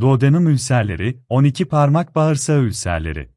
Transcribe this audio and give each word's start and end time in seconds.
Duodenum 0.00 0.48
ülserleri, 0.48 1.22
12 1.28 1.64
parmak 1.64 2.14
bağırsağı 2.14 2.62
ülserleri. 2.62 3.30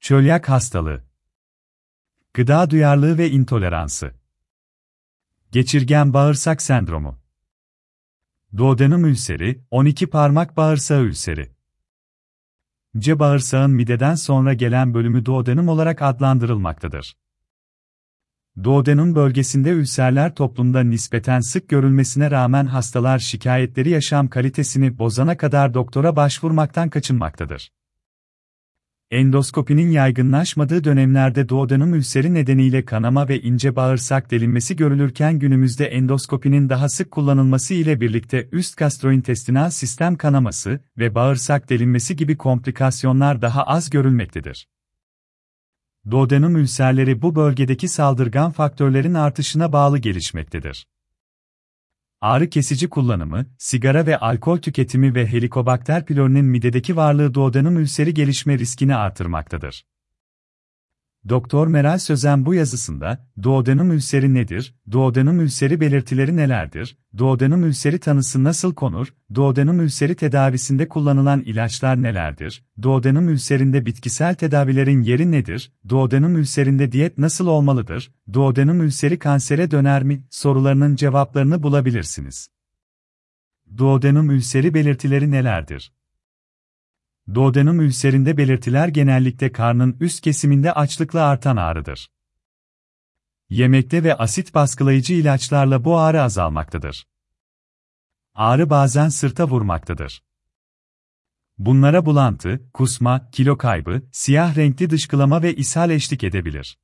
Çölyak 0.00 0.48
hastalığı. 0.48 1.04
Gıda 2.34 2.70
duyarlılığı 2.70 3.18
ve 3.18 3.30
intoleransı. 3.30 4.14
Geçirgen 5.52 6.12
bağırsak 6.14 6.62
sendromu. 6.62 7.20
Duodenum 8.56 9.04
ülseri, 9.04 9.64
12 9.70 10.06
parmak 10.06 10.56
bağırsağı 10.56 11.02
ülseri. 11.02 11.52
C 12.98 13.18
bağırsağın 13.18 13.70
mideden 13.70 14.14
sonra 14.14 14.54
gelen 14.54 14.94
bölümü 14.94 15.24
duodenum 15.24 15.68
olarak 15.68 16.02
adlandırılmaktadır. 16.02 17.16
Duodenum 18.62 19.14
bölgesinde 19.14 19.70
ülserler 19.70 20.34
toplumda 20.34 20.80
nispeten 20.80 21.40
sık 21.40 21.68
görülmesine 21.68 22.30
rağmen 22.30 22.66
hastalar 22.66 23.18
şikayetleri 23.18 23.90
yaşam 23.90 24.28
kalitesini 24.28 24.98
bozana 24.98 25.36
kadar 25.36 25.74
doktora 25.74 26.16
başvurmaktan 26.16 26.90
kaçınmaktadır. 26.90 27.70
Endoskopinin 29.10 29.90
yaygınlaşmadığı 29.90 30.84
dönemlerde 30.84 31.48
duodenum 31.48 31.94
ülseri 31.94 32.34
nedeniyle 32.34 32.84
kanama 32.84 33.28
ve 33.28 33.40
ince 33.40 33.76
bağırsak 33.76 34.30
delinmesi 34.30 34.76
görülürken 34.76 35.38
günümüzde 35.38 35.86
endoskopinin 35.86 36.68
daha 36.68 36.88
sık 36.88 37.10
kullanılması 37.10 37.74
ile 37.74 38.00
birlikte 38.00 38.48
üst 38.52 38.76
gastrointestinal 38.76 39.70
sistem 39.70 40.16
kanaması 40.16 40.80
ve 40.98 41.14
bağırsak 41.14 41.70
delinmesi 41.70 42.16
gibi 42.16 42.36
komplikasyonlar 42.36 43.42
daha 43.42 43.62
az 43.62 43.90
görülmektedir. 43.90 44.66
Duodenum 46.10 46.56
ülserleri 46.56 47.22
bu 47.22 47.34
bölgedeki 47.34 47.88
saldırgan 47.88 48.52
faktörlerin 48.52 49.14
artışına 49.14 49.72
bağlı 49.72 49.98
gelişmektedir. 49.98 50.86
Ağrı 52.20 52.50
kesici 52.50 52.88
kullanımı, 52.88 53.46
sigara 53.58 54.06
ve 54.06 54.18
alkol 54.18 54.58
tüketimi 54.58 55.14
ve 55.14 55.26
Helicobacter 55.26 56.06
pylori'nin 56.06 56.44
midedeki 56.44 56.96
varlığı 56.96 57.34
duodenum 57.34 57.78
ülseri 57.78 58.14
gelişme 58.14 58.58
riskini 58.58 58.96
artırmaktadır. 58.96 59.84
Doktor 61.28 61.66
Meral 61.66 61.98
Sözen 61.98 62.46
bu 62.46 62.54
yazısında, 62.54 63.26
duodenum 63.42 63.90
ülseri 63.90 64.34
nedir, 64.34 64.74
duodenum 64.90 65.40
ülseri 65.40 65.80
belirtileri 65.80 66.36
nelerdir, 66.36 66.96
duodenum 67.16 67.64
ülseri 67.64 67.98
tanısı 67.98 68.44
nasıl 68.44 68.74
konur, 68.74 69.14
duodenum 69.34 69.80
ülseri 69.80 70.14
tedavisinde 70.14 70.88
kullanılan 70.88 71.40
ilaçlar 71.40 72.02
nelerdir, 72.02 72.64
duodenum 72.82 73.28
ülserinde 73.28 73.86
bitkisel 73.86 74.34
tedavilerin 74.34 75.02
yeri 75.02 75.30
nedir, 75.30 75.72
duodenum 75.88 76.36
ülserinde 76.36 76.92
diyet 76.92 77.18
nasıl 77.18 77.46
olmalıdır, 77.46 78.12
duodenum 78.32 78.80
ülseri 78.80 79.18
kansere 79.18 79.70
döner 79.70 80.02
mi, 80.02 80.24
sorularının 80.30 80.96
cevaplarını 80.96 81.62
bulabilirsiniz. 81.62 82.48
Duodenum 83.76 84.30
ülseri 84.30 84.74
belirtileri 84.74 85.30
nelerdir? 85.30 85.92
Duodenum 87.34 87.80
ülserinde 87.80 88.36
belirtiler 88.36 88.88
genellikle 88.88 89.52
karnın 89.52 89.96
üst 90.00 90.20
kesiminde 90.20 90.72
açlıkla 90.72 91.24
artan 91.24 91.56
ağrıdır. 91.56 92.10
Yemekte 93.50 94.04
ve 94.04 94.14
asit 94.14 94.54
baskılayıcı 94.54 95.14
ilaçlarla 95.14 95.84
bu 95.84 95.98
ağrı 95.98 96.22
azalmaktadır. 96.22 97.06
Ağrı 98.34 98.70
bazen 98.70 99.08
sırta 99.08 99.48
vurmaktadır. 99.48 100.22
Bunlara 101.58 102.06
bulantı, 102.06 102.70
kusma, 102.74 103.30
kilo 103.30 103.58
kaybı, 103.58 104.02
siyah 104.12 104.56
renkli 104.56 104.90
dışkılama 104.90 105.42
ve 105.42 105.54
ishal 105.54 105.90
eşlik 105.90 106.24
edebilir. 106.24 106.78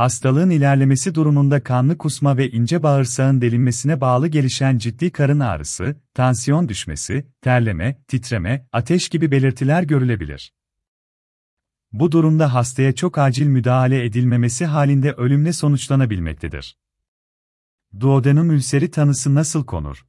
Hastalığın 0.00 0.50
ilerlemesi 0.50 1.14
durumunda 1.14 1.62
kanlı 1.62 1.98
kusma 1.98 2.36
ve 2.36 2.50
ince 2.50 2.82
bağırsağın 2.82 3.40
delinmesine 3.40 4.00
bağlı 4.00 4.28
gelişen 4.28 4.78
ciddi 4.78 5.10
karın 5.10 5.40
ağrısı, 5.40 5.96
tansiyon 6.14 6.68
düşmesi, 6.68 7.26
terleme, 7.40 8.02
titreme, 8.08 8.68
ateş 8.72 9.08
gibi 9.08 9.30
belirtiler 9.30 9.82
görülebilir. 9.82 10.54
Bu 11.92 12.12
durumda 12.12 12.54
hastaya 12.54 12.94
çok 12.94 13.18
acil 13.18 13.46
müdahale 13.46 14.04
edilmemesi 14.04 14.66
halinde 14.66 15.12
ölümle 15.12 15.52
sonuçlanabilmektedir. 15.52 16.78
Duodenum 18.00 18.50
ülseri 18.50 18.90
tanısı 18.90 19.34
nasıl 19.34 19.66
konur? 19.66 20.06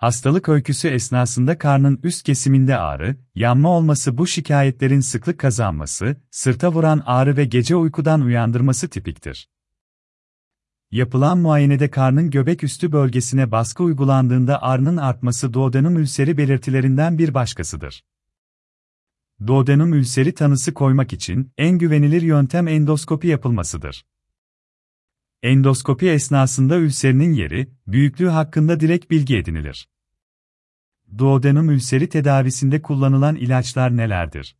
Hastalık 0.00 0.48
öyküsü 0.48 0.88
esnasında 0.88 1.58
karnın 1.58 2.00
üst 2.02 2.22
kesiminde 2.22 2.76
ağrı, 2.76 3.16
yanma 3.34 3.68
olması 3.68 4.18
bu 4.18 4.26
şikayetlerin 4.26 5.00
sıklık 5.00 5.38
kazanması, 5.38 6.16
sırta 6.30 6.72
vuran 6.72 7.02
ağrı 7.06 7.36
ve 7.36 7.44
gece 7.44 7.76
uykudan 7.76 8.20
uyandırması 8.20 8.88
tipiktir. 8.88 9.48
Yapılan 10.90 11.38
muayenede 11.38 11.90
karnın 11.90 12.30
göbek 12.30 12.64
üstü 12.64 12.92
bölgesine 12.92 13.50
baskı 13.50 13.82
uygulandığında 13.82 14.62
ağrının 14.62 14.96
artması 14.96 15.52
duodenum 15.52 15.96
ülseri 15.96 16.38
belirtilerinden 16.38 17.18
bir 17.18 17.34
başkasıdır. 17.34 18.04
Duodenum 19.46 19.94
ülseri 19.94 20.34
tanısı 20.34 20.74
koymak 20.74 21.12
için 21.12 21.52
en 21.58 21.78
güvenilir 21.78 22.22
yöntem 22.22 22.68
endoskopi 22.68 23.28
yapılmasıdır. 23.28 24.04
Endoskopi 25.42 26.08
esnasında 26.08 26.76
ülserinin 26.76 27.32
yeri, 27.32 27.68
büyüklüğü 27.86 28.28
hakkında 28.28 28.80
direkt 28.80 29.10
bilgi 29.10 29.36
edinilir. 29.36 29.89
Duodenum 31.18 31.70
ülseri 31.70 32.08
tedavisinde 32.08 32.82
kullanılan 32.82 33.36
ilaçlar 33.36 33.96
nelerdir? 33.96 34.56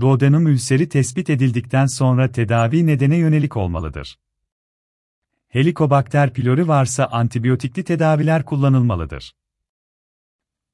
Duodenum 0.00 0.46
ülseri 0.46 0.88
tespit 0.88 1.30
edildikten 1.30 1.86
sonra 1.86 2.32
tedavi 2.32 2.86
nedene 2.86 3.16
yönelik 3.16 3.56
olmalıdır. 3.56 4.18
Helicobacter 5.48 6.32
pylori 6.32 6.68
varsa 6.68 7.06
antibiyotikli 7.06 7.84
tedaviler 7.84 8.44
kullanılmalıdır. 8.44 9.34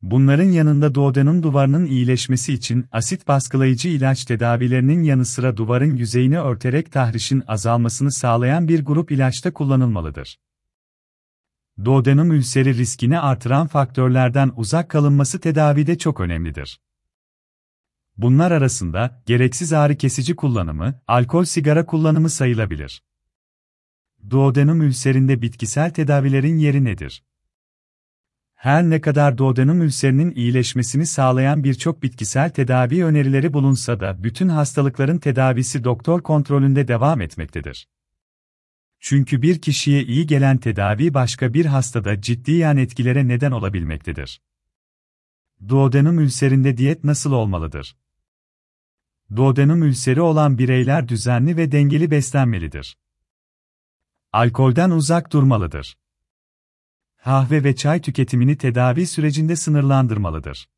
Bunların 0.02 0.50
yanında 0.50 0.94
duodenum 0.94 1.42
duvarının 1.42 1.86
iyileşmesi 1.86 2.52
için 2.52 2.86
asit 2.92 3.28
baskılayıcı 3.28 3.88
ilaç 3.88 4.24
tedavilerinin 4.24 5.02
yanı 5.02 5.24
sıra 5.24 5.56
duvarın 5.56 5.96
yüzeyini 5.96 6.40
örterek 6.40 6.92
tahrişin 6.92 7.42
azalmasını 7.46 8.12
sağlayan 8.12 8.68
bir 8.68 8.84
grup 8.84 9.12
ilaçta 9.12 9.52
kullanılmalıdır. 9.52 10.38
Duodenum 11.84 12.32
ülseri 12.32 12.76
riskini 12.76 13.18
artıran 13.18 13.66
faktörlerden 13.66 14.52
uzak 14.56 14.90
kalınması 14.90 15.40
tedavide 15.40 15.98
çok 15.98 16.20
önemlidir. 16.20 16.80
Bunlar 18.16 18.50
arasında 18.50 19.22
gereksiz 19.26 19.72
ağrı 19.72 19.96
kesici 19.96 20.36
kullanımı, 20.36 21.00
alkol 21.08 21.44
sigara 21.44 21.86
kullanımı 21.86 22.30
sayılabilir. 22.30 23.02
Duodenum 24.30 24.82
ülserinde 24.82 25.42
bitkisel 25.42 25.90
tedavilerin 25.90 26.58
yeri 26.58 26.84
nedir? 26.84 27.24
Her 28.54 28.82
ne 28.82 29.00
kadar 29.00 29.38
duodenum 29.38 29.82
ülserinin 29.82 30.30
iyileşmesini 30.30 31.06
sağlayan 31.06 31.64
birçok 31.64 32.02
bitkisel 32.02 32.50
tedavi 32.50 33.04
önerileri 33.04 33.52
bulunsa 33.52 34.00
da 34.00 34.24
bütün 34.24 34.48
hastalıkların 34.48 35.18
tedavisi 35.18 35.84
doktor 35.84 36.22
kontrolünde 36.22 36.88
devam 36.88 37.20
etmektedir. 37.20 37.88
Çünkü 39.04 39.42
bir 39.42 39.60
kişiye 39.60 40.02
iyi 40.04 40.26
gelen 40.26 40.58
tedavi 40.58 41.14
başka 41.14 41.54
bir 41.54 41.66
hastada 41.66 42.20
ciddi 42.20 42.52
yan 42.52 42.76
etkilere 42.76 43.28
neden 43.28 43.50
olabilmektedir. 43.50 44.40
Duodenum 45.68 46.18
ülserinde 46.18 46.76
diyet 46.76 47.04
nasıl 47.04 47.32
olmalıdır? 47.32 47.96
Duodenum 49.36 49.82
ülseri 49.82 50.20
olan 50.20 50.58
bireyler 50.58 51.08
düzenli 51.08 51.56
ve 51.56 51.72
dengeli 51.72 52.10
beslenmelidir. 52.10 52.98
Alkolden 54.32 54.90
uzak 54.90 55.32
durmalıdır 55.32 55.96
kahve 57.24 57.64
ve 57.64 57.76
çay 57.76 58.00
tüketimini 58.00 58.56
tedavi 58.56 59.06
sürecinde 59.06 59.56
sınırlandırmalıdır. 59.56 60.68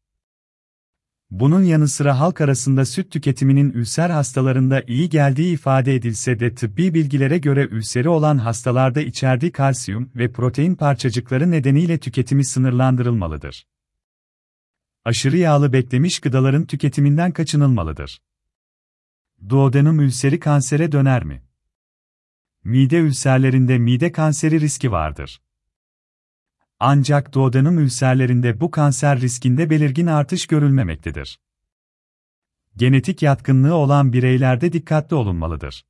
Bunun 1.41 1.63
yanı 1.63 1.89
sıra 1.89 2.21
halk 2.21 2.41
arasında 2.41 2.85
süt 2.85 3.11
tüketiminin 3.11 3.73
ülser 3.73 4.11
hastalarında 4.11 4.83
iyi 4.87 5.09
geldiği 5.09 5.55
ifade 5.55 5.95
edilse 5.95 6.41
de 6.41 6.55
tıbbi 6.55 6.95
bilgilere 6.95 7.39
göre 7.39 7.69
ülseri 7.71 8.09
olan 8.09 8.39
hastalarda 8.39 9.01
içerdiği 9.01 9.53
kalsiyum 9.53 10.11
ve 10.17 10.33
protein 10.33 10.75
parçacıkları 10.75 11.51
nedeniyle 11.51 11.99
tüketimi 11.99 12.45
sınırlandırılmalıdır. 12.45 13.67
Aşırı 15.05 15.37
yağlı 15.37 15.73
beklemiş 15.73 16.21
gıdaların 16.21 16.67
tüketiminden 16.67 17.33
kaçınılmalıdır. 17.33 18.23
Duodenum 19.49 20.01
ülseri 20.01 20.41
kansere 20.41 20.93
döner 20.93 21.25
mi? 21.25 21.43
Mide 22.65 22.99
ülserlerinde 22.99 23.79
mide 23.79 24.13
kanseri 24.13 24.61
riski 24.61 24.93
vardır. 24.93 25.41
Ancak 26.81 27.35
duodenum 27.35 27.79
ülserlerinde 27.79 28.61
bu 28.61 28.71
kanser 28.71 29.21
riskinde 29.21 29.71
belirgin 29.71 30.07
artış 30.07 30.47
görülmemektedir. 30.47 31.39
Genetik 32.77 33.23
yatkınlığı 33.23 33.75
olan 33.75 34.13
bireylerde 34.13 34.73
dikkatli 34.73 35.17
olunmalıdır. 35.17 35.85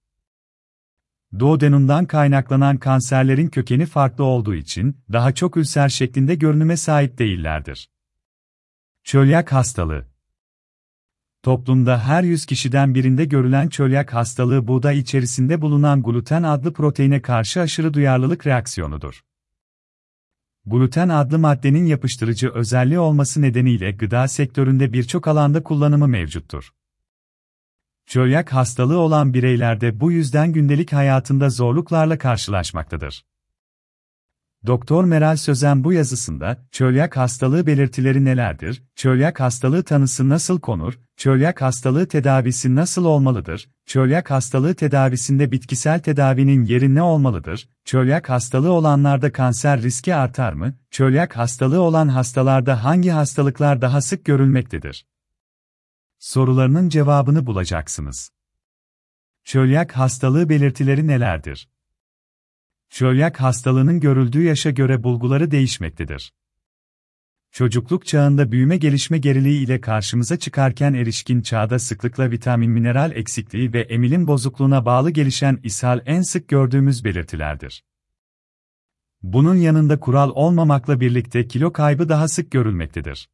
Duodenumdan 1.39 2.07
kaynaklanan 2.07 2.77
kanserlerin 2.77 3.49
kökeni 3.49 3.87
farklı 3.87 4.25
olduğu 4.25 4.55
için 4.55 4.97
daha 5.13 5.35
çok 5.35 5.57
ülser 5.57 5.89
şeklinde 5.89 6.35
görünüme 6.35 6.77
sahip 6.77 7.19
değillerdir. 7.19 7.91
Çölyak 9.05 9.53
hastalığı 9.53 10.07
Toplumda 11.43 12.05
her 12.09 12.23
100 12.23 12.47
kişiden 12.47 12.95
birinde 12.95 13.25
görülen 13.25 13.69
çölyak 13.69 14.15
hastalığı 14.15 14.69
buğday 14.69 14.99
içerisinde 14.99 15.61
bulunan 15.61 16.03
gluten 16.03 16.43
adlı 16.43 16.73
proteine 16.73 17.23
karşı 17.23 17.61
aşırı 17.61 17.95
duyarlılık 17.95 18.47
reaksiyonudur. 18.47 19.25
Gluten 20.67 21.09
adlı 21.09 21.39
maddenin 21.39 21.87
yapıştırıcı 21.87 22.51
özelliği 22.51 22.99
olması 22.99 23.43
nedeniyle 23.43 23.93
gıda 23.93 24.29
sektöründe 24.29 24.93
birçok 24.93 25.29
alanda 25.29 25.63
kullanımı 25.63 26.09
mevcuttur. 26.09 26.71
Çölyak 28.07 28.53
hastalığı 28.53 28.99
olan 28.99 29.35
bireylerde 29.35 30.01
bu 30.01 30.13
yüzden 30.13 30.53
gündelik 30.53 30.93
hayatında 30.93 31.51
zorluklarla 31.51 32.19
karşılaşmaktadır. 32.19 33.25
Doktor 34.67 35.05
Meral 35.05 35.37
Sözen 35.37 35.85
bu 35.85 35.93
yazısında, 35.93 36.67
çölyak 36.73 37.17
hastalığı 37.17 37.67
belirtileri 37.67 38.25
nelerdir, 38.25 38.83
çölyak 38.97 39.41
hastalığı 39.41 39.83
tanısı 39.83 40.29
nasıl 40.29 40.61
konur, 40.61 40.99
çölyak 41.17 41.63
hastalığı 41.63 42.09
tedavisi 42.09 42.75
nasıl 42.75 43.05
olmalıdır, 43.05 43.71
çölyak 43.87 44.31
hastalığı 44.31 44.75
tedavisinde 44.75 45.53
bitkisel 45.53 46.01
tedavinin 46.01 46.65
yeri 46.65 46.95
ne 46.95 47.03
olmalıdır, 47.03 47.69
çölyak 47.85 48.31
hastalığı 48.31 48.73
olanlarda 48.73 49.33
kanser 49.33 49.83
riski 49.83 50.15
artar 50.15 50.53
mı, 50.53 50.75
çölyak 50.91 51.37
hastalığı 51.37 51.81
olan 51.81 52.09
hastalarda 52.09 52.85
hangi 52.85 53.11
hastalıklar 53.11 53.83
daha 53.83 54.01
sık 54.01 54.25
görülmektedir? 54.25 55.07
Sorularının 56.19 56.89
cevabını 56.89 57.47
bulacaksınız. 57.47 58.31
Çölyak 59.45 59.97
hastalığı 59.97 60.49
belirtileri 60.49 61.07
nelerdir? 61.07 61.74
Çölyak 62.95 63.41
hastalığının 63.41 64.01
görüldüğü 64.01 64.43
yaşa 64.43 64.71
göre 64.71 65.03
bulguları 65.03 65.51
değişmektedir. 65.51 66.33
Çocukluk 67.51 68.07
çağında 68.07 68.53
büyüme 68.53 68.77
gelişme 68.77 69.19
geriliği 69.19 69.65
ile 69.65 69.81
karşımıza 69.81 70.39
çıkarken 70.39 70.95
erişkin 70.95 71.43
çağda 71.43 71.79
sıklıkla 71.79 72.31
vitamin 72.31 72.71
mineral 72.71 73.13
eksikliği 73.13 73.73
ve 73.73 73.81
emilin 73.81 74.27
bozukluğuna 74.27 74.87
bağlı 74.87 75.11
gelişen 75.11 75.61
ishal 75.63 76.01
en 76.07 76.23
sık 76.23 76.49
gördüğümüz 76.49 77.05
belirtilerdir. 77.05 77.85
Bunun 79.23 79.57
yanında 79.57 80.01
kural 80.01 80.31
olmamakla 80.35 81.01
birlikte 81.01 81.49
kilo 81.49 81.73
kaybı 81.73 82.09
daha 82.09 82.29
sık 82.29 82.51
görülmektedir. 82.51 83.29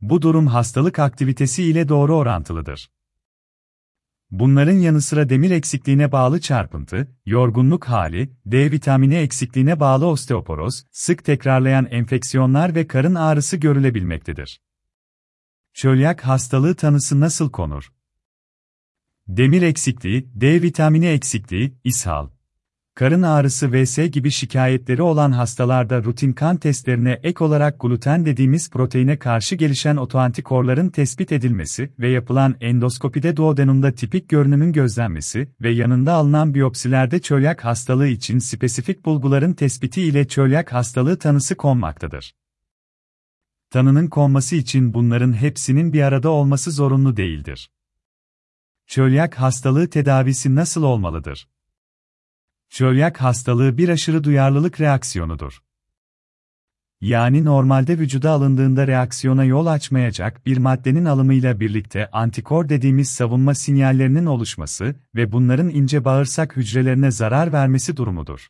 Bu 0.00 0.22
durum 0.22 0.46
hastalık 0.46 0.98
aktivitesi 0.98 1.64
ile 1.64 1.88
doğru 1.88 2.16
orantılıdır. 2.16 2.90
Bunların 4.30 4.78
yanı 4.78 5.02
sıra 5.02 5.28
demir 5.28 5.50
eksikliğine 5.50 6.12
bağlı 6.12 6.40
çarpıntı, 6.40 7.16
yorgunluk 7.26 7.84
hali, 7.84 8.32
D 8.46 8.70
vitamini 8.70 9.14
eksikliğine 9.14 9.80
bağlı 9.80 10.06
osteoporoz, 10.06 10.86
sık 10.90 11.24
tekrarlayan 11.24 11.86
enfeksiyonlar 11.90 12.74
ve 12.74 12.86
karın 12.86 13.14
ağrısı 13.14 13.56
görülebilmektedir. 13.56 14.60
Çölyak 15.74 16.26
hastalığı 16.26 16.74
tanısı 16.74 17.20
nasıl 17.20 17.50
konur? 17.50 17.92
Demir 19.28 19.62
eksikliği, 19.62 20.30
D 20.34 20.62
vitamini 20.62 21.06
eksikliği, 21.06 21.78
ishal, 21.84 22.28
karın 22.98 23.22
ağrısı 23.22 23.72
vs 23.72 23.98
gibi 24.12 24.30
şikayetleri 24.30 25.02
olan 25.02 25.32
hastalarda 25.32 26.04
rutin 26.04 26.32
kan 26.32 26.56
testlerine 26.56 27.20
ek 27.22 27.44
olarak 27.44 27.80
gluten 27.80 28.26
dediğimiz 28.26 28.70
proteine 28.70 29.18
karşı 29.18 29.54
gelişen 29.54 29.96
otoantikorların 29.96 30.88
tespit 30.88 31.32
edilmesi 31.32 31.92
ve 31.98 32.08
yapılan 32.08 32.56
endoskopide 32.60 33.36
duodenumda 33.36 33.92
tipik 33.92 34.28
görünümün 34.28 34.72
gözlenmesi 34.72 35.48
ve 35.60 35.70
yanında 35.70 36.12
alınan 36.12 36.54
biyopsilerde 36.54 37.20
çölyak 37.20 37.64
hastalığı 37.64 38.08
için 38.08 38.38
spesifik 38.38 39.04
bulguların 39.04 39.52
tespiti 39.52 40.02
ile 40.02 40.28
çölyak 40.28 40.72
hastalığı 40.72 41.18
tanısı 41.18 41.56
konmaktadır. 41.56 42.34
Tanının 43.70 44.06
konması 44.06 44.56
için 44.56 44.94
bunların 44.94 45.32
hepsinin 45.32 45.92
bir 45.92 46.02
arada 46.02 46.28
olması 46.28 46.72
zorunlu 46.72 47.16
değildir. 47.16 47.70
Çölyak 48.86 49.34
hastalığı 49.34 49.90
tedavisi 49.90 50.54
nasıl 50.54 50.82
olmalıdır? 50.82 51.48
Çölyak 52.70 53.20
hastalığı 53.20 53.78
bir 53.78 53.88
aşırı 53.88 54.24
duyarlılık 54.24 54.80
reaksiyonudur. 54.80 55.62
Yani 57.00 57.44
normalde 57.44 57.98
vücuda 57.98 58.30
alındığında 58.30 58.86
reaksiyona 58.86 59.44
yol 59.44 59.66
açmayacak 59.66 60.46
bir 60.46 60.56
maddenin 60.56 61.04
alımıyla 61.04 61.60
birlikte 61.60 62.10
antikor 62.10 62.68
dediğimiz 62.68 63.10
savunma 63.10 63.54
sinyallerinin 63.54 64.26
oluşması 64.26 64.94
ve 65.14 65.32
bunların 65.32 65.68
ince 65.68 66.04
bağırsak 66.04 66.56
hücrelerine 66.56 67.10
zarar 67.10 67.52
vermesi 67.52 67.96
durumudur. 67.96 68.48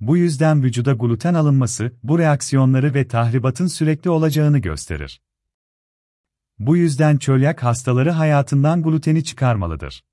Bu 0.00 0.16
yüzden 0.16 0.62
vücuda 0.62 0.92
gluten 0.92 1.34
alınması, 1.34 1.92
bu 2.02 2.18
reaksiyonları 2.18 2.94
ve 2.94 3.08
tahribatın 3.08 3.66
sürekli 3.66 4.10
olacağını 4.10 4.58
gösterir. 4.58 5.20
Bu 6.58 6.76
yüzden 6.76 7.16
çölyak 7.16 7.62
hastaları 7.62 8.10
hayatından 8.10 8.82
gluteni 8.82 9.24
çıkarmalıdır. 9.24 10.04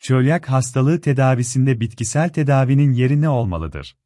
Çölyak 0.00 0.50
hastalığı 0.50 1.00
tedavisinde 1.00 1.80
bitkisel 1.80 2.28
tedavinin 2.28 2.92
yeri 2.92 3.20
ne 3.20 3.28
olmalıdır? 3.28 3.96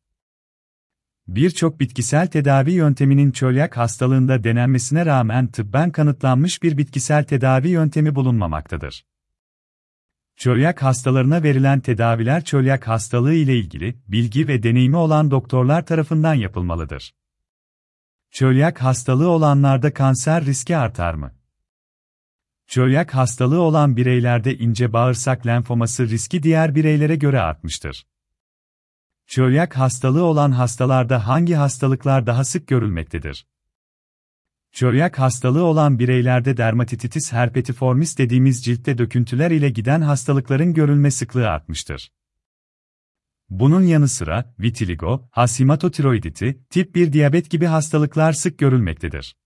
Birçok 1.28 1.80
bitkisel 1.80 2.26
tedavi 2.26 2.72
yönteminin 2.72 3.30
çölyak 3.30 3.76
hastalığında 3.76 4.44
denenmesine 4.44 5.06
rağmen 5.06 5.46
tıbben 5.46 5.92
kanıtlanmış 5.92 6.62
bir 6.62 6.78
bitkisel 6.78 7.24
tedavi 7.24 7.68
yöntemi 7.68 8.14
bulunmamaktadır. 8.14 9.04
Çölyak 10.36 10.82
hastalarına 10.82 11.42
verilen 11.42 11.80
tedaviler 11.80 12.44
çölyak 12.44 12.88
hastalığı 12.88 13.34
ile 13.34 13.56
ilgili 13.56 13.98
bilgi 14.08 14.48
ve 14.48 14.62
deneyimi 14.62 14.96
olan 14.96 15.30
doktorlar 15.30 15.86
tarafından 15.86 16.34
yapılmalıdır. 16.34 17.14
Çölyak 18.30 18.82
hastalığı 18.82 19.28
olanlarda 19.28 19.94
kanser 19.94 20.44
riski 20.44 20.76
artar 20.76 21.14
mı? 21.14 21.37
Çölyak 22.68 23.14
hastalığı 23.14 23.60
olan 23.60 23.96
bireylerde 23.96 24.58
ince 24.58 24.92
bağırsak 24.92 25.46
lenfoması 25.46 26.08
riski 26.08 26.42
diğer 26.42 26.74
bireylere 26.74 27.16
göre 27.16 27.40
artmıştır. 27.40 28.06
Çölyak 29.26 29.76
hastalığı 29.76 30.24
olan 30.24 30.52
hastalarda 30.52 31.26
hangi 31.26 31.54
hastalıklar 31.54 32.26
daha 32.26 32.44
sık 32.44 32.66
görülmektedir? 32.68 33.46
Çölyak 34.72 35.18
hastalığı 35.18 35.64
olan 35.64 35.98
bireylerde 35.98 36.56
dermatititis 36.56 37.32
herpetiformis 37.32 38.18
dediğimiz 38.18 38.64
ciltte 38.64 38.98
döküntüler 38.98 39.50
ile 39.50 39.70
giden 39.70 40.00
hastalıkların 40.00 40.74
görülme 40.74 41.10
sıklığı 41.10 41.48
artmıştır. 41.48 42.12
Bunun 43.50 43.82
yanı 43.82 44.08
sıra 44.08 44.54
vitiligo, 44.60 45.28
hasimatotiroiditi, 45.30 46.64
tip 46.70 46.94
1 46.94 47.12
diyabet 47.12 47.50
gibi 47.50 47.66
hastalıklar 47.66 48.32
sık 48.32 48.58
görülmektedir. 48.58 49.36